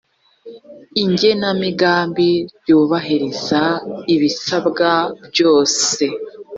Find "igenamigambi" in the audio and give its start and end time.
1.05-2.29